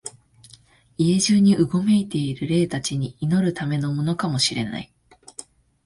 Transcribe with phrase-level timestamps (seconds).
[0.97, 4.91] 家中にうごめいている霊たちに祈るためのものかも知れない、